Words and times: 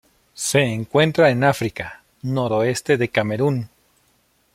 Se 0.33 0.61
encuentran 0.63 1.29
en 1.29 1.43
África: 1.43 2.01
noroeste 2.23 2.97
de 2.97 3.09
Camerún. 3.09 3.69